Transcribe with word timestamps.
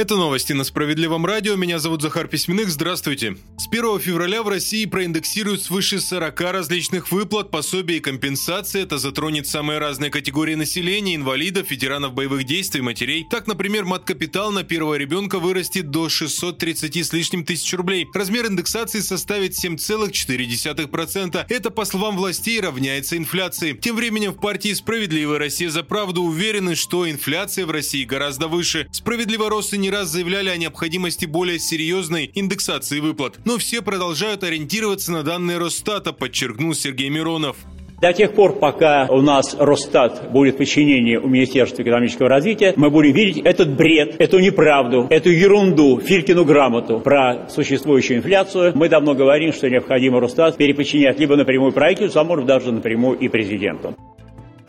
Это 0.00 0.16
новости 0.16 0.54
на 0.54 0.64
Справедливом 0.64 1.26
радио. 1.26 1.56
Меня 1.56 1.78
зовут 1.78 2.00
Захар 2.00 2.26
Письменных. 2.26 2.70
Здравствуйте. 2.70 3.36
С 3.58 3.68
1 3.68 4.00
февраля 4.00 4.42
в 4.42 4.48
России 4.48 4.86
проиндексируют 4.86 5.60
свыше 5.60 6.00
40 6.00 6.40
различных 6.40 7.12
выплат, 7.12 7.50
пособий 7.50 7.98
и 7.98 8.00
компенсаций. 8.00 8.80
Это 8.80 8.96
затронет 8.96 9.46
самые 9.46 9.78
разные 9.78 10.10
категории 10.10 10.54
населения, 10.54 11.16
инвалидов, 11.16 11.70
ветеранов 11.70 12.14
боевых 12.14 12.44
действий, 12.44 12.80
матерей. 12.80 13.26
Так, 13.30 13.46
например, 13.46 13.84
мат-капитал 13.84 14.52
на 14.52 14.64
первого 14.64 14.94
ребенка 14.94 15.38
вырастет 15.38 15.90
до 15.90 16.08
630 16.08 16.96
с 16.96 17.12
лишним 17.12 17.44
тысяч 17.44 17.70
рублей. 17.74 18.08
Размер 18.14 18.46
индексации 18.46 19.00
составит 19.00 19.52
7,4%. 19.52 21.44
Это, 21.46 21.68
по 21.68 21.84
словам 21.84 22.16
властей, 22.16 22.58
равняется 22.58 23.18
инфляции. 23.18 23.74
Тем 23.74 23.96
временем 23.96 24.32
в 24.32 24.40
партии 24.40 24.72
«Справедливая 24.72 25.38
Россия 25.38 25.68
за 25.68 25.82
правду» 25.82 26.22
уверены, 26.22 26.74
что 26.74 27.06
инфляция 27.06 27.66
в 27.66 27.70
России 27.70 28.06
гораздо 28.06 28.48
выше. 28.48 28.88
Справедливо 28.92 29.50
росы 29.50 29.76
не 29.76 29.89
раз 29.90 30.08
заявляли 30.08 30.48
о 30.48 30.56
необходимости 30.56 31.26
более 31.26 31.58
серьезной 31.58 32.30
индексации 32.34 33.00
выплат. 33.00 33.38
Но 33.44 33.58
все 33.58 33.82
продолжают 33.82 34.44
ориентироваться 34.44 35.12
на 35.12 35.22
данные 35.22 35.58
Росстата, 35.58 36.12
подчеркнул 36.12 36.74
Сергей 36.74 37.08
Миронов. 37.10 37.56
До 38.00 38.14
тех 38.14 38.32
пор, 38.32 38.58
пока 38.58 39.06
у 39.10 39.20
нас 39.20 39.54
Росстат 39.58 40.30
будет 40.32 40.54
в 40.54 40.58
подчинении 40.58 41.16
у 41.16 41.28
Министерства 41.28 41.82
экономического 41.82 42.30
развития, 42.30 42.72
мы 42.76 42.88
будем 42.88 43.12
видеть 43.12 43.42
этот 43.44 43.76
бред, 43.76 44.16
эту 44.18 44.38
неправду, 44.38 45.06
эту 45.10 45.28
ерунду, 45.28 46.00
Филькину 46.00 46.46
грамоту 46.46 46.98
про 47.00 47.46
существующую 47.50 48.18
инфляцию. 48.18 48.72
Мы 48.74 48.88
давно 48.88 49.14
говорим, 49.14 49.52
что 49.52 49.68
необходимо 49.68 50.18
Росстат 50.18 50.56
переподчинять 50.56 51.18
либо 51.18 51.36
напрямую 51.36 51.72
правительству, 51.72 52.20
а 52.20 52.24
может 52.24 52.46
даже 52.46 52.72
напрямую 52.72 53.18
и 53.18 53.28
президенту. 53.28 53.94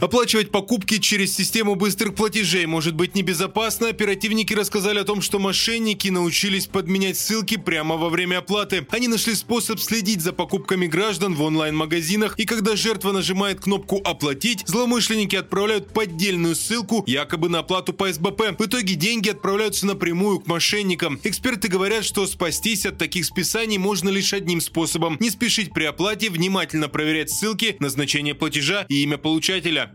Оплачивать 0.02 0.50
покупки 0.50 0.98
через 0.98 1.36
систему 1.36 1.76
быстрых 1.76 2.16
платежей 2.16 2.66
может 2.66 2.96
быть 2.96 3.14
небезопасно. 3.14 3.90
Оперативники 3.90 4.52
рассказали 4.52 4.98
о 4.98 5.04
том, 5.04 5.22
что 5.22 5.38
мошенники 5.38 6.08
научились 6.08 6.66
подменять 6.66 7.20
ссылки 7.20 7.56
прямо 7.56 7.98
во 7.98 8.10
время 8.10 8.40
оплаты. 8.40 8.88
Они 8.90 9.08
нашли 9.08 9.36
способ 9.36 9.80
следить 9.80 10.22
за 10.22 10.34
покупками 10.34 10.88
граждан 10.88 11.36
в 11.36 11.44
онлайн-магазинах, 11.44 12.40
и 12.40 12.46
когда 12.46 12.76
жертва 12.76 13.12
нажимает 13.12 13.60
кнопку 13.60 14.02
«Оплатить», 14.04 14.64
злоумышленники 14.66 15.36
отправляют 15.36 15.94
поддельную 15.94 16.56
ссылку 16.56 17.04
якобы 17.06 17.50
на 17.50 17.60
оплату 17.60 17.94
по 17.94 18.12
СБП. 18.12 18.58
В 18.58 18.66
итоге 18.66 18.96
деньги 18.96 19.30
отправляются 19.30 19.86
напрямую 19.86 20.40
к 20.40 20.48
мошенникам. 20.48 21.20
Эксперты 21.24 21.68
говорят, 21.68 22.06
что 22.06 22.26
спастись 22.26 22.88
от 22.88 22.98
таких 22.98 23.26
списаний 23.26 23.78
можно 23.78 24.10
лишь 24.10 24.34
одним 24.34 24.62
способом– 24.62 25.18
не 25.20 25.30
спешить 25.30 25.72
при 25.72 25.84
оплате, 25.84 26.32
внимательно 26.32 26.90
проверять 26.90 27.30
ссылки, 27.30 27.76
назначение 27.78 28.34
платежа 28.34 28.88
и 28.90 29.04
имя 29.04 29.20
получателя. 29.20 29.91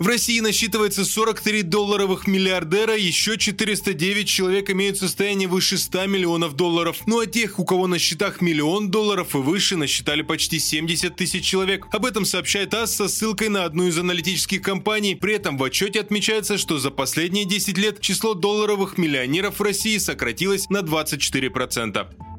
В 0.00 0.06
России 0.06 0.40
насчитывается 0.40 1.04
43 1.04 1.62
долларовых 1.62 2.26
миллиардера, 2.26 2.96
еще 2.96 3.36
409 3.36 4.26
человек 4.26 4.70
имеют 4.70 4.96
состояние 4.96 5.46
выше 5.46 5.76
100 5.76 6.06
миллионов 6.06 6.54
долларов. 6.54 7.02
Ну 7.04 7.20
а 7.20 7.26
тех, 7.26 7.58
у 7.58 7.66
кого 7.66 7.86
на 7.86 7.98
счетах 7.98 8.40
миллион 8.40 8.90
долларов 8.90 9.34
и 9.34 9.38
выше, 9.38 9.76
насчитали 9.76 10.22
почти 10.22 10.58
70 10.58 11.14
тысяч 11.14 11.44
человек. 11.44 11.86
Об 11.92 12.06
этом 12.06 12.24
сообщает 12.24 12.72
АС 12.72 12.96
со 12.96 13.08
ссылкой 13.08 13.50
на 13.50 13.66
одну 13.66 13.88
из 13.88 13.98
аналитических 13.98 14.62
компаний. 14.62 15.16
При 15.16 15.34
этом 15.34 15.58
в 15.58 15.64
отчете 15.64 16.00
отмечается, 16.00 16.56
что 16.56 16.78
за 16.78 16.90
последние 16.90 17.44
10 17.44 17.76
лет 17.76 18.00
число 18.00 18.32
долларовых 18.32 18.96
миллионеров 18.96 19.60
в 19.60 19.62
России 19.62 19.98
сократилось 19.98 20.70
на 20.70 20.78
24%. 20.78 22.29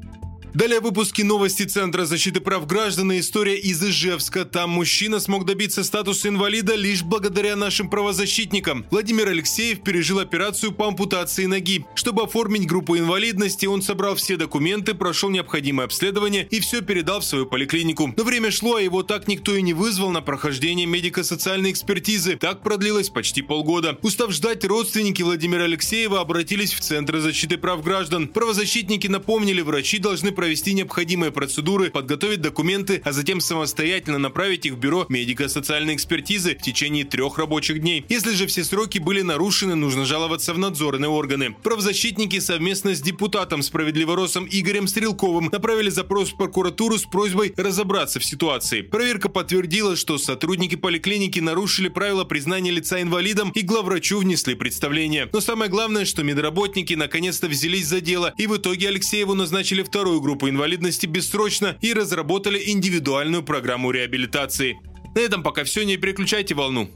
Далее 0.54 0.80
в 0.80 0.82
выпуске 0.82 1.24
новости 1.24 1.62
Центра 1.62 2.04
защиты 2.04 2.40
прав 2.40 2.66
граждан 2.66 3.10
и 3.10 3.20
история 3.20 3.56
из 3.56 3.82
Ижевска. 3.82 4.44
Там 4.44 4.68
мужчина 4.68 5.18
смог 5.18 5.46
добиться 5.46 5.82
статуса 5.82 6.28
инвалида 6.28 6.74
лишь 6.74 7.02
благодаря 7.02 7.56
нашим 7.56 7.88
правозащитникам. 7.88 8.84
Владимир 8.90 9.28
Алексеев 9.28 9.82
пережил 9.82 10.18
операцию 10.18 10.72
по 10.72 10.88
ампутации 10.88 11.46
ноги. 11.46 11.86
Чтобы 11.94 12.24
оформить 12.24 12.66
группу 12.66 12.98
инвалидности, 12.98 13.64
он 13.64 13.80
собрал 13.80 14.14
все 14.14 14.36
документы, 14.36 14.92
прошел 14.92 15.30
необходимое 15.30 15.86
обследование 15.86 16.46
и 16.50 16.60
все 16.60 16.82
передал 16.82 17.20
в 17.20 17.24
свою 17.24 17.46
поликлинику. 17.46 18.12
Но 18.14 18.22
время 18.22 18.50
шло, 18.50 18.76
а 18.76 18.82
его 18.82 19.02
так 19.02 19.28
никто 19.28 19.56
и 19.56 19.62
не 19.62 19.72
вызвал 19.72 20.10
на 20.10 20.20
прохождение 20.20 20.84
медико-социальной 20.84 21.70
экспертизы. 21.70 22.36
Так 22.36 22.62
продлилось 22.62 23.08
почти 23.08 23.40
полгода. 23.40 23.96
Устав 24.02 24.32
ждать, 24.32 24.66
родственники 24.66 25.22
Владимира 25.22 25.64
Алексеева 25.64 26.20
обратились 26.20 26.74
в 26.74 26.80
Центр 26.80 27.20
защиты 27.20 27.56
прав 27.56 27.82
граждан. 27.82 28.28
Правозащитники 28.28 29.06
напомнили, 29.06 29.62
врачи 29.62 29.96
должны 29.96 30.30
провести 30.42 30.74
необходимые 30.74 31.30
процедуры, 31.30 31.90
подготовить 31.90 32.40
документы, 32.40 33.00
а 33.04 33.12
затем 33.12 33.40
самостоятельно 33.40 34.18
направить 34.18 34.66
их 34.66 34.72
в 34.72 34.76
бюро 34.76 35.06
медико-социальной 35.08 35.94
экспертизы 35.94 36.56
в 36.56 36.62
течение 36.62 37.04
трех 37.04 37.38
рабочих 37.38 37.80
дней. 37.80 38.04
Если 38.08 38.32
же 38.32 38.48
все 38.48 38.64
сроки 38.64 38.98
были 38.98 39.22
нарушены, 39.22 39.76
нужно 39.76 40.04
жаловаться 40.04 40.52
в 40.52 40.58
надзорные 40.58 41.08
органы. 41.08 41.54
Правозащитники 41.62 42.40
совместно 42.40 42.92
с 42.92 43.00
депутатом 43.00 43.62
Справедливоросом 43.62 44.48
Игорем 44.50 44.88
Стрелковым 44.88 45.48
направили 45.52 45.90
запрос 45.90 46.30
в 46.30 46.36
прокуратуру 46.36 46.98
с 46.98 47.04
просьбой 47.04 47.54
разобраться 47.56 48.18
в 48.18 48.24
ситуации. 48.24 48.80
Проверка 48.80 49.28
подтвердила, 49.28 49.94
что 49.94 50.18
сотрудники 50.18 50.74
поликлиники 50.74 51.38
нарушили 51.38 51.88
правила 51.88 52.24
признания 52.24 52.72
лица 52.72 53.00
инвалидом 53.00 53.52
и 53.54 53.60
главврачу 53.60 54.18
внесли 54.18 54.56
представление. 54.56 55.28
Но 55.32 55.40
самое 55.40 55.70
главное, 55.70 56.04
что 56.04 56.24
медработники 56.24 56.94
наконец-то 56.94 57.46
взялись 57.46 57.86
за 57.86 58.00
дело 58.00 58.34
и 58.36 58.48
в 58.48 58.56
итоге 58.56 58.88
Алексееву 58.88 59.34
назначили 59.34 59.84
вторую 59.84 60.20
группу 60.20 60.31
группу 60.32 60.48
инвалидности 60.48 61.04
бессрочно 61.04 61.76
и 61.82 61.92
разработали 61.92 62.58
индивидуальную 62.70 63.42
программу 63.42 63.90
реабилитации. 63.90 64.78
На 65.14 65.20
этом 65.20 65.42
пока 65.42 65.62
все, 65.62 65.84
не 65.84 65.98
переключайте 65.98 66.54
волну. 66.54 66.88